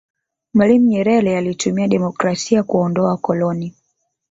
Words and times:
mwalimu 0.53 0.87
nyerere 0.87 1.37
alitumia 1.37 1.87
demokrasia 1.87 2.63
kuwaondoa 2.63 3.09
wakoloni 3.09 3.75